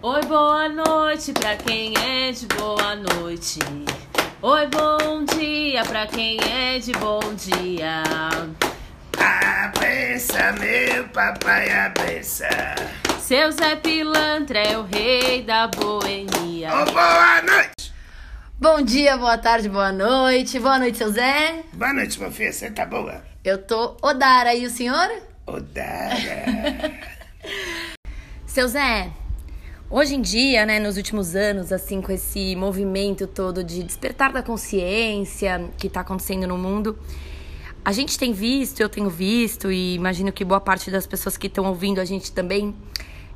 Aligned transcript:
Oi, 0.00 0.20
boa 0.26 0.68
noite 0.68 1.32
pra 1.32 1.56
quem 1.56 1.92
é 1.98 2.30
de 2.30 2.46
boa 2.46 2.94
noite. 2.94 3.58
Oi, 4.40 4.66
bom 4.68 5.24
dia 5.24 5.84
pra 5.84 6.06
quem 6.06 6.38
é 6.40 6.78
de 6.78 6.92
bom 6.92 7.18
dia. 7.34 8.04
A 9.18 9.72
benção, 9.76 10.52
meu 10.60 11.08
papai, 11.08 11.68
a 11.72 11.88
benção. 11.88 12.46
Seu 13.18 13.50
Zé 13.50 13.74
Pilantra 13.74 14.60
é 14.60 14.78
o 14.78 14.84
rei 14.84 15.42
da 15.42 15.66
boemia. 15.66 16.72
Ô, 16.72 16.84
boa 16.92 17.42
noite. 17.42 17.92
Bom 18.56 18.80
dia, 18.80 19.16
boa 19.16 19.36
tarde, 19.36 19.68
boa 19.68 19.90
noite. 19.90 20.60
Boa 20.60 20.78
noite, 20.78 20.96
seu 20.96 21.10
Zé. 21.10 21.64
Boa 21.72 21.92
noite, 21.92 22.20
meu 22.20 22.30
filho. 22.30 22.52
Você 22.52 22.70
tá 22.70 22.86
boa? 22.86 23.20
Eu 23.42 23.58
tô 23.58 23.96
Odara 24.00 24.54
e 24.54 24.64
o 24.64 24.70
senhor? 24.70 25.10
Odara. 25.44 26.14
Seu 28.46 28.66
Zé, 28.66 29.10
hoje 29.90 30.14
em 30.14 30.20
dia, 30.20 30.64
né, 30.66 30.78
nos 30.78 30.96
últimos 30.96 31.34
anos, 31.34 31.72
assim, 31.72 32.00
com 32.00 32.12
esse 32.12 32.54
movimento 32.56 33.26
todo 33.26 33.64
de 33.64 33.82
despertar 33.82 34.32
da 34.32 34.42
consciência 34.42 35.70
que 35.76 35.88
tá 35.88 36.00
acontecendo 36.00 36.46
no 36.46 36.58
mundo, 36.58 36.98
a 37.84 37.92
gente 37.92 38.18
tem 38.18 38.32
visto, 38.32 38.80
eu 38.80 38.88
tenho 38.88 39.08
visto, 39.08 39.72
e 39.72 39.94
imagino 39.94 40.30
que 40.32 40.44
boa 40.44 40.60
parte 40.60 40.90
das 40.90 41.06
pessoas 41.06 41.36
que 41.36 41.46
estão 41.46 41.64
ouvindo 41.66 42.00
a 42.00 42.04
gente 42.04 42.32
também, 42.32 42.74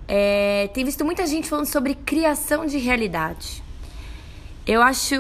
é, 0.06 0.68
tem 0.74 0.84
visto 0.84 1.04
muita 1.04 1.26
gente 1.26 1.48
falando 1.48 1.66
sobre 1.66 1.94
criação 1.94 2.66
de 2.66 2.78
realidade. 2.78 3.62
Eu 4.64 4.80
acho, 4.80 5.14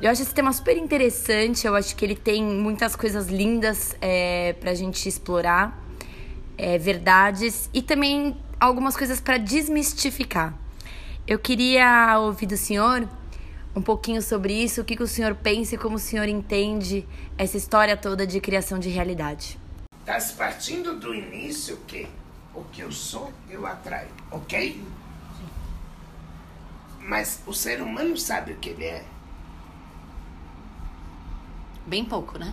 eu 0.00 0.10
acho 0.10 0.22
esse 0.22 0.34
tema 0.34 0.52
super 0.54 0.74
interessante. 0.76 1.66
Eu 1.66 1.74
acho 1.74 1.94
que 1.94 2.02
ele 2.02 2.16
tem 2.16 2.42
muitas 2.42 2.96
coisas 2.96 3.28
lindas 3.28 3.94
é, 4.00 4.54
para 4.54 4.70
a 4.70 4.74
gente 4.74 5.06
explorar, 5.06 5.78
é, 6.56 6.78
verdades 6.78 7.68
e 7.74 7.82
também 7.82 8.34
algumas 8.58 8.96
coisas 8.96 9.20
para 9.20 9.36
desmistificar. 9.36 10.56
Eu 11.26 11.38
queria 11.38 12.18
ouvir 12.18 12.46
do 12.46 12.56
senhor 12.56 13.08
um 13.74 13.80
pouquinho 13.82 14.20
sobre 14.20 14.52
isso, 14.52 14.80
o 14.80 14.84
que, 14.84 14.96
que 14.96 15.02
o 15.02 15.06
senhor 15.06 15.34
pensa 15.36 15.74
e 15.74 15.78
como 15.78 15.96
o 15.96 15.98
senhor 15.98 16.26
entende 16.28 17.06
essa 17.38 17.56
história 17.56 17.96
toda 17.96 18.26
de 18.26 18.40
criação 18.40 18.78
de 18.78 18.88
realidade. 18.88 19.58
Tá 20.04 20.18
se 20.18 20.34
partindo 20.34 20.98
do 20.98 21.14
início 21.14 21.76
que 21.86 22.08
o 22.54 22.64
que 22.64 22.80
eu 22.80 22.90
sou, 22.90 23.32
eu 23.48 23.64
atraio, 23.66 24.08
ok? 24.30 24.82
Mas 27.00 27.40
o 27.46 27.52
ser 27.54 27.80
humano 27.80 28.16
sabe 28.16 28.52
o 28.52 28.56
que 28.56 28.70
ele 28.70 28.84
é. 28.84 29.04
Bem 31.86 32.04
pouco, 32.04 32.38
né? 32.38 32.52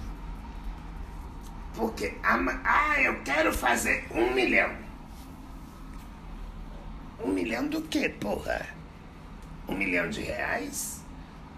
Porque, 1.76 2.14
ama- 2.24 2.62
ah, 2.64 3.02
eu 3.02 3.22
quero 3.24 3.52
fazer 3.54 4.06
um 4.12 4.34
milhão. 4.34 4.72
Um 7.24 7.30
milhão 7.30 7.68
do 7.68 7.82
quê, 7.82 8.10
porra? 8.10 8.68
Um 9.68 9.76
milhão 9.76 10.10
de 10.10 10.22
reais? 10.22 11.02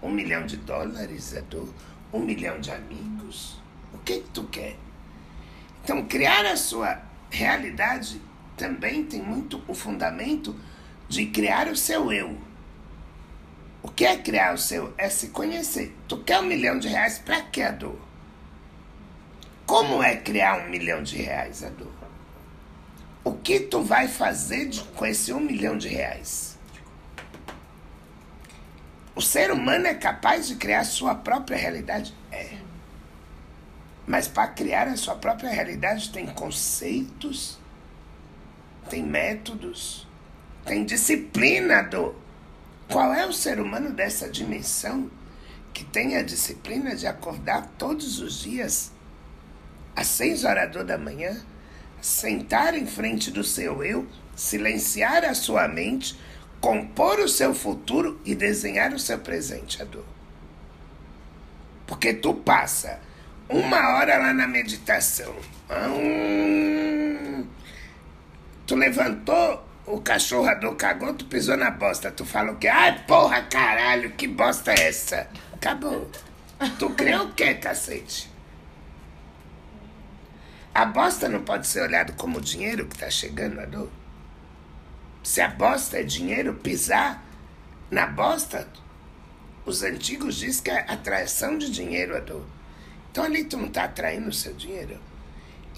Um 0.02 0.10
milhão 0.10 0.46
de 0.46 0.56
dólares, 0.56 1.34
Edu? 1.34 1.72
Um 2.12 2.20
milhão 2.20 2.58
de 2.60 2.70
amigos? 2.70 3.60
O 3.92 3.98
que, 3.98 4.20
que 4.20 4.30
tu 4.30 4.44
quer? 4.44 4.76
Então, 5.84 6.06
criar 6.06 6.46
a 6.46 6.56
sua 6.56 7.02
realidade 7.30 8.20
também 8.56 9.04
tem 9.04 9.22
muito 9.22 9.62
o 9.68 9.74
fundamento 9.74 10.54
de 11.08 11.26
criar 11.26 11.68
o 11.68 11.76
seu 11.76 12.10
eu. 12.12 12.36
O 13.82 13.88
que 13.88 14.04
é 14.04 14.16
criar 14.16 14.54
o 14.54 14.58
seu? 14.58 14.92
É 14.96 15.08
se 15.08 15.28
conhecer. 15.28 15.96
Tu 16.08 16.18
quer 16.18 16.40
um 16.40 16.44
milhão 16.44 16.78
de 16.78 16.88
reais 16.88 17.18
pra 17.18 17.42
quê, 17.42 17.62
Edu? 17.62 17.98
Como 19.66 20.02
é 20.02 20.16
criar 20.16 20.58
um 20.58 20.70
milhão 20.70 21.02
de 21.02 21.16
reais, 21.16 21.62
Edu? 21.62 21.99
O 23.22 23.32
que 23.32 23.60
tu 23.60 23.82
vai 23.82 24.08
fazer 24.08 24.68
de- 24.68 24.82
com 24.82 25.04
esse 25.04 25.32
um 25.32 25.40
milhão 25.40 25.76
de 25.76 25.88
reais? 25.88 26.58
O 29.14 29.20
ser 29.20 29.50
humano 29.50 29.86
é 29.86 29.94
capaz 29.94 30.48
de 30.48 30.54
criar 30.56 30.84
sua 30.84 31.14
própria 31.14 31.56
realidade? 31.56 32.14
É. 32.32 32.56
Mas 34.06 34.26
para 34.26 34.48
criar 34.48 34.88
a 34.88 34.96
sua 34.96 35.14
própria 35.14 35.50
realidade 35.50 36.10
tem 36.10 36.26
conceitos, 36.26 37.58
tem 38.88 39.02
métodos, 39.02 40.06
tem 40.64 40.84
disciplina 40.84 41.82
do. 41.82 42.14
Qual 42.90 43.12
é 43.12 43.26
o 43.26 43.32
ser 43.32 43.60
humano 43.60 43.90
dessa 43.90 44.28
dimensão 44.28 45.10
que 45.72 45.84
tem 45.84 46.16
a 46.16 46.22
disciplina 46.22 46.96
de 46.96 47.06
acordar 47.06 47.70
todos 47.78 48.18
os 48.20 48.40
dias 48.40 48.90
às 49.94 50.08
seis 50.08 50.44
horas 50.44 50.72
da 50.86 50.98
manhã, 50.98 51.40
sentar 52.00 52.74
em 52.74 52.86
frente 52.86 53.30
do 53.30 53.44
seu 53.44 53.82
eu, 53.84 54.06
silenciar 54.34 55.24
a 55.24 55.34
sua 55.34 55.68
mente, 55.68 56.18
compor 56.60 57.18
o 57.20 57.28
seu 57.28 57.54
futuro 57.54 58.20
e 58.24 58.34
desenhar 58.34 58.92
o 58.92 58.98
seu 58.98 59.18
presente, 59.18 59.80
Adu. 59.82 60.04
Porque 61.86 62.14
tu 62.14 62.34
passa 62.34 63.00
uma 63.48 63.96
hora 63.96 64.16
lá 64.18 64.32
na 64.32 64.46
meditação. 64.46 65.34
Hum, 65.70 67.44
tu 68.66 68.76
levantou, 68.76 69.66
o 69.86 70.00
cachorro 70.00 70.48
Adu 70.48 70.72
cagou, 70.76 71.14
tu 71.14 71.24
pisou 71.24 71.56
na 71.56 71.70
bosta. 71.70 72.10
Tu 72.10 72.24
fala 72.24 72.52
o 72.52 72.56
quê? 72.56 72.68
Ai, 72.68 73.04
porra, 73.06 73.42
caralho, 73.42 74.12
que 74.12 74.28
bosta 74.28 74.72
é 74.72 74.88
essa? 74.88 75.26
Acabou. 75.52 76.08
Tu 76.78 76.90
crê 76.90 77.16
o 77.16 77.32
quê, 77.32 77.54
cacete? 77.54 78.30
A 80.74 80.84
bosta 80.84 81.28
não 81.28 81.42
pode 81.42 81.66
ser 81.66 81.82
olhado 81.82 82.12
como 82.14 82.40
dinheiro 82.40 82.86
que 82.86 82.96
tá 82.96 83.10
chegando, 83.10 83.60
Adu. 83.60 83.90
Se 85.22 85.40
a 85.40 85.48
bosta 85.48 85.98
é 85.98 86.02
dinheiro, 86.02 86.54
pisar 86.54 87.22
na 87.90 88.06
bosta, 88.06 88.66
os 89.66 89.82
antigos 89.82 90.36
dizem 90.36 90.62
que 90.62 90.70
é 90.70 90.80
atração 90.88 91.58
de 91.58 91.70
dinheiro, 91.70 92.16
Adu. 92.16 92.44
Então 93.10 93.24
ali 93.24 93.44
tu 93.44 93.56
não 93.56 93.68
tá 93.68 93.84
atraindo 93.84 94.28
o 94.28 94.32
seu 94.32 94.54
dinheiro. 94.54 94.98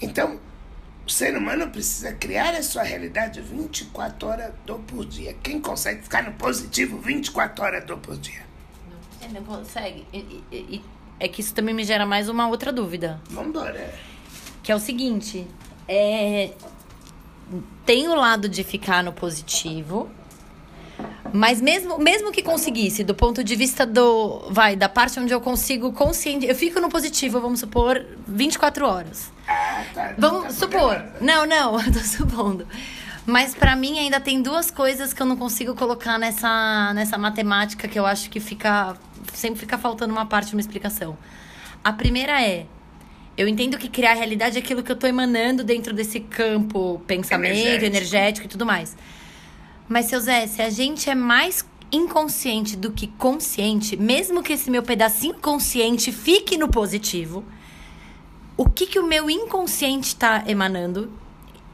Então, 0.01 0.39
o 1.05 1.09
ser 1.11 1.35
humano 1.35 1.69
precisa 1.69 2.13
criar 2.13 2.53
a 2.53 2.61
sua 2.63 2.83
realidade 2.83 3.41
24 3.41 4.27
horas 4.27 4.53
do 4.65 4.75
por 4.79 5.05
dia. 5.05 5.33
Quem 5.41 5.59
consegue 5.59 6.03
ficar 6.03 6.23
no 6.23 6.33
positivo 6.33 6.99
24 6.99 7.63
horas 7.65 7.85
do 7.85 7.97
por 7.97 8.15
dia? 8.17 8.43
Você 9.19 9.27
não 9.29 9.43
consegue. 9.43 10.05
E- 10.13 10.43
e- 10.51 10.55
e- 10.75 10.85
é 11.19 11.27
que 11.27 11.41
isso 11.41 11.53
também 11.53 11.73
me 11.73 11.83
gera 11.83 12.05
mais 12.05 12.29
uma 12.29 12.47
outra 12.47 12.71
dúvida. 12.71 13.19
Vambora. 13.29 13.93
Que 14.63 14.71
é 14.71 14.75
o 14.75 14.79
seguinte, 14.79 15.45
é... 15.87 16.51
tem 17.85 18.07
o 18.07 18.15
lado 18.15 18.49
de 18.49 18.63
ficar 18.63 19.03
no 19.03 19.11
positivo, 19.11 20.09
mas 21.33 21.59
mesmo, 21.59 21.97
mesmo 21.97 22.31
que 22.31 22.43
conseguisse, 22.43 23.03
do 23.03 23.15
ponto 23.15 23.43
de 23.43 23.55
vista 23.55 23.85
do. 23.85 24.47
Vai, 24.51 24.75
da 24.75 24.87
parte 24.87 25.19
onde 25.19 25.33
eu 25.33 25.41
consigo 25.41 25.91
consciente. 25.91 26.45
Eu 26.45 26.55
fico 26.55 26.79
no 26.79 26.89
positivo, 26.89 27.41
vamos 27.41 27.59
supor, 27.59 28.05
24 28.27 28.85
horas. 28.85 29.31
Ah, 29.47 29.83
tá. 29.93 30.13
Vamos 30.17 30.43
tá 30.43 30.51
supor. 30.51 31.03
Não, 31.19 31.45
não, 31.45 31.77
eu 31.81 31.91
tô 31.91 31.99
supondo. 31.99 32.67
Mas 33.25 33.55
pra 33.55 33.75
mim 33.75 33.97
ainda 33.97 34.19
tem 34.19 34.41
duas 34.41 34.69
coisas 34.69 35.11
que 35.11 35.21
eu 35.21 35.25
não 35.25 35.35
consigo 35.35 35.73
colocar 35.73 36.19
nessa, 36.19 36.93
nessa 36.93 37.17
matemática 37.17 37.87
que 37.87 37.97
eu 37.97 38.05
acho 38.05 38.29
que 38.29 38.39
fica. 38.39 38.95
Sempre 39.33 39.59
fica 39.59 39.77
faltando 39.77 40.13
uma 40.13 40.27
parte, 40.27 40.53
uma 40.53 40.61
explicação. 40.61 41.17
A 41.83 41.91
primeira 41.91 42.43
é. 42.43 42.67
Eu 43.35 43.47
entendo 43.47 43.77
que 43.77 43.89
criar 43.89 44.13
realidade 44.13 44.57
é 44.57 44.59
aquilo 44.59 44.83
que 44.83 44.91
eu 44.91 44.95
tô 44.95 45.07
emanando 45.07 45.63
dentro 45.63 45.93
desse 45.93 46.19
campo 46.19 47.01
pensamento, 47.07 47.55
Energético. 47.55 47.85
energético, 47.85 48.45
e 48.47 48.49
tudo 48.49 48.65
mais. 48.65 48.95
Mas, 49.89 50.05
seu 50.05 50.19
Zé, 50.19 50.45
se 50.47 50.61
a 50.61 50.69
gente 50.69 51.09
é 51.09 51.15
mais 51.15 51.65
inconsciente 51.91 52.75
do 52.75 52.91
que 52.91 53.07
consciente, 53.07 53.95
mesmo 53.95 54.41
que 54.41 54.53
esse 54.53 54.69
meu 54.69 54.81
pedacinho 54.81 55.35
consciente 55.35 56.11
fique 56.11 56.57
no 56.57 56.67
positivo, 56.67 57.43
o 58.57 58.69
que, 58.69 58.87
que 58.87 58.99
o 58.99 59.05
meu 59.05 59.29
inconsciente 59.29 60.09
está 60.09 60.43
emanando. 60.47 61.11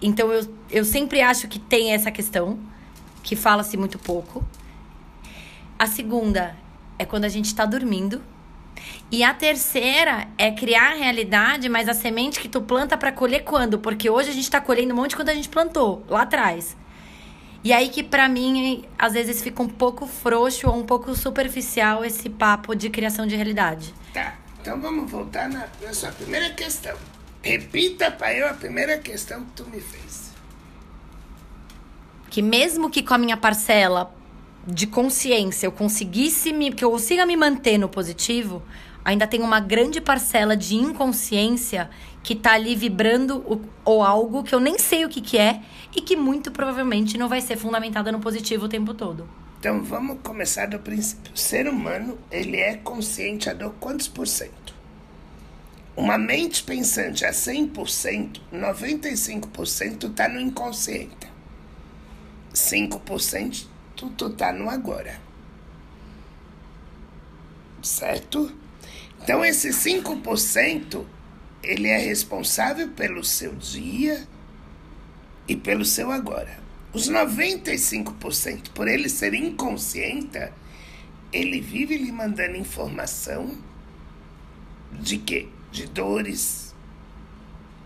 Então 0.02 0.32
eu, 0.32 0.48
eu 0.70 0.86
sempre 0.86 1.22
acho 1.22 1.48
que 1.48 1.60
tem 1.60 1.94
essa 1.94 2.12
questão, 2.12 2.60
que 3.24 3.36
fala-se 3.36 3.78
muito 3.78 4.00
pouco. 4.00 4.44
A 5.78 5.88
segunda 5.88 6.56
é 6.98 7.06
quando 7.06 7.26
a 7.26 7.30
gente 7.30 7.46
está 7.46 7.66
dormindo. 7.66 8.22
E 9.12 9.24
a 9.24 9.34
terceira 9.34 10.28
é 10.38 10.52
criar 10.52 10.92
a 10.92 10.96
realidade, 10.96 11.68
mas 11.68 11.90
a 11.90 11.94
semente 11.96 12.40
que 12.40 12.48
tu 12.48 12.62
planta 12.62 12.96
para 12.96 13.12
colher 13.12 13.44
quando? 13.44 13.80
Porque 13.80 14.10
hoje 14.10 14.30
a 14.30 14.34
gente 14.34 14.50
tá 14.50 14.62
colhendo 14.62 14.94
um 14.94 14.98
monte 14.98 15.16
quando 15.16 15.30
a 15.30 15.34
gente 15.34 15.50
plantou, 15.50 16.06
lá 16.08 16.22
atrás. 16.22 16.78
E 17.64 17.74
aí 17.74 17.90
que 17.90 18.04
pra 18.04 18.30
mim, 18.30 18.86
às 18.98 19.14
vezes 19.14 19.42
fica 19.42 19.64
um 19.64 19.68
pouco 19.68 20.06
frouxo 20.06 20.68
ou 20.70 20.78
um 20.78 20.86
pouco 20.86 21.14
superficial 21.16 22.06
esse 22.06 22.30
papo 22.30 22.76
de 22.76 22.90
criação 22.90 23.26
de 23.26 23.36
realidade. 23.36 23.94
Tá, 24.14 24.36
então 24.62 24.80
vamos 24.80 25.10
voltar 25.10 25.50
na, 25.50 25.68
na 25.82 25.94
sua 25.94 26.12
primeira 26.12 26.52
questão. 26.52 26.96
Repita 27.42 28.12
pra 28.12 28.34
eu 28.34 28.48
a 28.48 28.54
primeira 28.54 28.98
questão 28.98 29.44
que 29.44 29.52
tu 29.56 29.66
me 29.70 29.82
fez. 29.82 30.30
que 32.30 32.42
mesmo 32.42 32.90
que 32.90 33.02
com 33.02 33.14
a 33.14 33.18
minha 33.18 33.36
parcela 33.38 34.14
de 34.68 34.86
consciência 34.86 35.66
eu 35.66 35.72
conseguisse 35.72 36.54
me, 36.54 36.72
que 36.72 36.86
eu 36.86 36.92
consiga 36.92 37.26
me 37.26 37.36
manter 37.36 37.78
no 37.78 37.90
positivo, 37.90 38.62
ainda 39.10 39.26
tem 39.26 39.42
uma 39.42 39.60
grande 39.60 40.00
parcela 40.00 40.56
de 40.56 40.76
inconsciência 40.76 41.90
que 42.22 42.36
tá 42.36 42.54
ali 42.54 42.76
vibrando 42.76 43.38
o, 43.40 43.60
ou 43.84 44.04
algo 44.04 44.44
que 44.44 44.54
eu 44.54 44.60
nem 44.60 44.78
sei 44.78 45.04
o 45.04 45.10
que, 45.10 45.20
que 45.20 45.36
é 45.36 45.62
e 45.96 46.00
que 46.00 46.16
muito 46.16 46.52
provavelmente 46.52 47.18
não 47.18 47.28
vai 47.28 47.42
ser 47.42 47.58
fundamentada 47.58 48.12
no 48.12 48.20
positivo 48.20 48.66
o 48.66 48.70
tempo 48.70 48.94
todo. 48.94 49.28
Então 49.60 49.84
vamos 49.84 50.20
começar 50.22 50.68
do 50.68 50.78
princípio. 50.78 51.34
O 51.34 51.38
ser 51.38 51.68
humano, 51.68 52.20
ele 52.30 52.58
é 52.58 52.76
consciente 52.76 53.50
a 53.50 53.54
do 53.54 53.72
quantos 53.72 54.08
por 54.08 54.28
cento? 54.28 54.76
Uma 55.98 56.18
mente 56.18 56.62
pensante 56.62 57.26
a 57.26 57.32
100%, 57.32 58.40
95% 58.54 60.12
está 60.12 60.30
no 60.30 60.40
inconsciente. 60.40 61.28
5% 62.54 63.66
tu 64.16 64.28
está 64.28 64.54
no 64.54 64.70
agora. 64.70 65.20
Certo? 67.82 68.52
Então 69.22 69.44
esse 69.44 69.70
5% 69.70 71.06
ele 71.62 71.88
é 71.88 71.98
responsável 71.98 72.90
pelo 72.90 73.24
seu 73.24 73.54
dia 73.56 74.28
e 75.48 75.56
pelo 75.56 75.86
seu 75.86 76.12
agora. 76.12 76.60
Os 76.92 77.10
95%, 77.10 78.70
por 78.70 78.88
ele 78.88 79.10
ser 79.10 79.34
inconsciente, 79.34 80.50
ele 81.32 81.62
vive 81.62 81.98
lhe 81.98 82.12
mandando 82.12 82.56
informação 82.56 83.56
de 84.92 85.18
quê? 85.18 85.48
De 85.72 85.86
dores, 85.86 86.74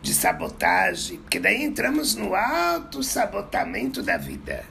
de 0.01 0.13
sabotagem, 0.13 1.18
porque 1.18 1.39
daí 1.39 1.63
entramos 1.63 2.15
no 2.15 2.33
auto-sabotamento 2.33 4.01
da 4.01 4.18
vida. 4.18 4.63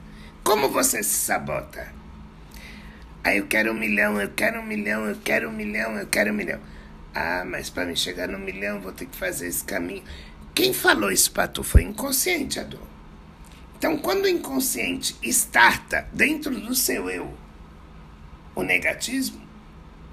Como 0.43 0.69
você 0.69 1.03
se 1.03 1.15
sabota? 1.15 1.93
Aí 3.25 3.39
eu 3.39 3.47
quero 3.47 3.73
um 3.73 3.79
milhão, 3.79 4.21
eu 4.21 4.31
quero 4.31 4.61
um 4.61 4.67
milhão, 4.67 5.07
eu 5.07 5.17
quero 5.23 5.49
um 5.49 5.53
milhão, 5.53 5.97
eu 5.97 6.07
quero 6.07 6.33
um 6.33 6.35
milhão. 6.35 6.61
Ah, 7.15 7.45
mas 7.47 7.71
para 7.71 7.85
me 7.85 7.97
chegar 7.97 8.27
no 8.27 8.39
milhão 8.39 8.81
vou 8.81 8.93
ter 8.93 9.07
que 9.07 9.17
fazer 9.17 9.47
esse 9.47 9.63
caminho. 9.63 10.03
Quem 10.55 10.73
falou 10.73 11.11
isso 11.11 11.31
para 11.31 11.47
tu 11.47 11.63
foi 11.63 11.83
inconsciente, 11.83 12.59
Adô. 12.59 12.79
Então, 13.79 13.97
quando 13.99 14.25
o 14.25 14.29
inconsciente 14.29 15.17
starta 15.23 16.09
dentro 16.13 16.59
do 16.59 16.75
seu 16.75 17.09
eu 17.11 17.33
o 18.55 18.63
negatismo, 18.63 19.41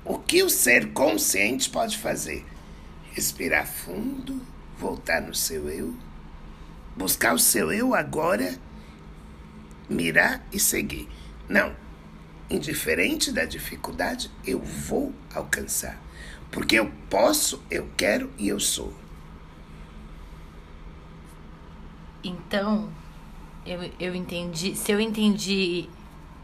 o 0.05 0.17
que 0.17 0.41
o 0.43 0.49
ser 0.49 0.91
consciente 0.91 1.69
pode 1.69 1.97
fazer? 1.97 2.45
Respirar 3.11 3.67
fundo, 3.67 4.41
voltar 4.77 5.21
no 5.21 5.35
seu 5.35 5.69
eu, 5.69 5.93
buscar 6.95 7.33
o 7.33 7.39
seu 7.39 7.71
eu 7.71 7.93
agora, 7.93 8.57
mirar 9.89 10.45
e 10.51 10.59
seguir. 10.59 11.07
Não, 11.47 11.75
indiferente 12.49 13.31
da 13.31 13.45
dificuldade, 13.45 14.29
eu 14.45 14.59
vou 14.59 15.13
alcançar. 15.33 16.01
Porque 16.51 16.75
eu 16.75 16.91
posso, 17.09 17.61
eu 17.69 17.87
quero 17.95 18.31
e 18.37 18.47
eu 18.47 18.59
sou. 18.59 18.93
Então, 22.23 22.89
eu, 23.65 23.89
eu 23.99 24.15
entendi. 24.15 24.75
Se 24.75 24.91
eu 24.91 24.99
entendi. 24.99 25.87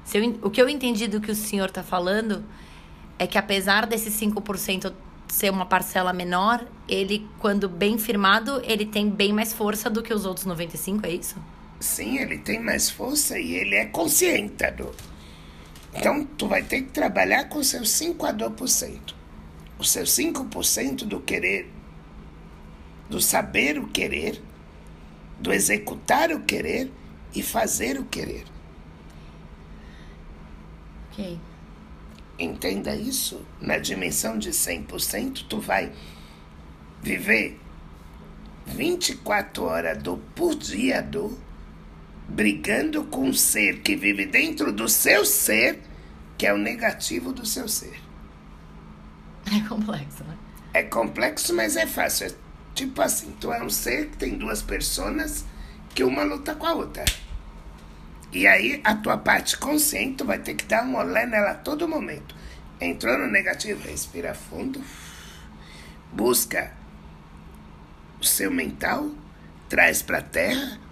Se 0.03 0.17
eu, 0.17 0.39
o 0.43 0.49
que 0.49 0.61
eu 0.61 0.69
entendi 0.69 1.07
do 1.07 1.19
que 1.19 1.31
o 1.31 1.35
senhor 1.35 1.69
está 1.69 1.81
falando 1.81 2.43
é 3.17 3.25
que 3.25 3.37
apesar 3.37 3.85
desse 3.87 4.11
5% 4.11 4.93
ser 5.27 5.49
uma 5.49 5.65
parcela 5.65 6.13
menor, 6.13 6.65
ele, 6.87 7.27
quando 7.39 7.67
bem 7.67 7.97
firmado, 7.97 8.61
ele 8.63 8.85
tem 8.85 9.09
bem 9.09 9.33
mais 9.33 9.53
força 9.53 9.89
do 9.89 10.03
que 10.03 10.13
os 10.13 10.25
outros 10.25 10.45
95%, 10.45 11.03
é 11.03 11.09
isso? 11.09 11.35
Sim, 11.79 12.19
ele 12.19 12.37
tem 12.37 12.59
mais 12.59 12.89
força 12.89 13.37
e 13.39 13.53
ele 13.55 13.75
é 13.75 13.85
consciente. 13.85 14.71
Do... 14.71 14.91
Então, 15.95 16.25
tu 16.25 16.47
vai 16.47 16.63
ter 16.63 16.81
que 16.81 16.92
trabalhar 16.92 17.50
com 17.50 17.63
seus 17.63 17.89
5 17.89 18.25
a 18.25 18.33
2% 18.33 19.15
o 19.77 19.83
seu 19.83 20.03
5% 20.03 21.06
do 21.06 21.19
querer, 21.19 21.71
do 23.09 23.19
saber 23.19 23.77
o 23.77 23.88
querer, 23.88 24.42
do 25.39 25.51
executar 25.51 26.31
o 26.31 26.42
querer 26.42 26.92
e 27.33 27.44
fazer 27.44 28.00
o 28.00 28.06
querer. 28.06 28.45
Ok. 31.12 31.39
Entenda 32.39 32.95
isso. 32.95 33.45
Na 33.62 33.77
dimensão 33.77 34.38
de 34.38 34.51
100%, 34.51 35.45
tu 35.48 35.59
vai 35.59 35.91
viver 37.01 37.59
24 38.65 39.63
horas 39.63 40.01
do 40.01 40.18
por 40.18 40.56
dia 40.56 41.01
do 41.01 41.38
brigando 42.27 43.04
com 43.06 43.30
um 43.30 43.33
ser 43.33 43.80
que 43.81 43.95
vive 43.95 44.25
dentro 44.25 44.72
do 44.72 44.89
seu 44.89 45.25
ser, 45.25 45.80
que 46.38 46.45
é 46.45 46.54
o 46.54 46.57
negativo 46.57 47.31
do 47.31 47.45
seu 47.45 47.68
ser. 47.68 48.01
É 49.45 49.68
complexo, 49.68 50.24
né? 50.24 50.38
É 50.74 50.83
complexo, 50.83 51.54
mas 51.54 51.75
é 51.75 51.86
fácil. 51.86 52.27
É 52.27 52.31
tipo 52.74 53.01
assim, 53.01 53.31
tu 53.39 53.54
é 53.54 53.63
um 53.63 53.69
ser 53.69 54.10
que 54.10 54.18
tem 54.18 54.38
duas 54.38 54.62
pessoas 54.62 55.45
que 55.94 56.04
uma 56.04 56.24
luta 56.24 56.56
com 56.56 56.66
a 56.66 56.74
outra. 56.74 57.06
E 58.33 58.45
aí 58.48 58.81
a 58.83 58.95
tua 58.95 59.18
parte 59.18 59.57
consciente 59.57 60.24
vai 60.24 60.39
ter 60.39 60.56
que 60.56 60.66
dar 60.66 60.83
um 60.83 60.95
olé 60.95 61.25
nela 61.25 61.51
a 61.51 61.56
todo 61.56 61.88
momento. 61.88 62.36
Entrou 62.81 63.18
no 63.18 63.27
negativo, 63.27 63.88
respira 63.88 64.33
fundo. 64.33 64.81
Busca 66.12 66.74
o 68.19 68.25
seu 68.25 68.51
mental, 68.51 69.10
traz 69.69 70.01
para 70.01 70.22
terra 70.22 70.84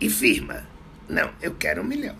e 0.00 0.10
firma. 0.10 0.66
Não, 1.08 1.30
eu 1.40 1.54
quero 1.54 1.82
um 1.82 1.84
milhão. 1.84 2.16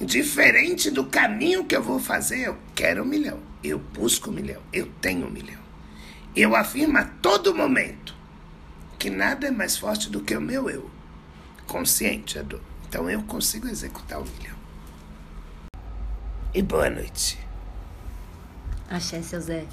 Diferente 0.00 0.90
do 0.90 1.04
caminho 1.04 1.64
que 1.64 1.76
eu 1.76 1.82
vou 1.82 1.98
fazer, 1.98 2.46
eu 2.46 2.58
quero 2.74 3.02
um 3.02 3.06
milhão. 3.06 3.38
Eu 3.62 3.78
busco 3.78 4.30
um 4.30 4.32
milhão. 4.32 4.62
Eu 4.72 4.86
tenho 5.00 5.26
um 5.26 5.30
milhão. 5.30 5.60
Eu 6.34 6.56
afirmo 6.56 6.96
a 6.96 7.04
todo 7.04 7.54
momento 7.54 8.14
que 8.98 9.10
nada 9.10 9.48
é 9.48 9.50
mais 9.50 9.76
forte 9.76 10.08
do 10.08 10.20
que 10.20 10.36
o 10.36 10.40
meu 10.40 10.70
eu. 10.70 10.90
Consciente, 11.66 12.38
Adu. 12.38 12.60
Então 12.88 13.10
eu 13.10 13.22
consigo 13.22 13.68
executar 13.68 14.20
um 14.20 14.24
milhão. 14.24 14.56
E 16.52 16.62
boa 16.62 16.90
noite. 16.90 17.38
Axé, 18.88 19.22
seu 19.22 19.40
Zé. 19.40 19.64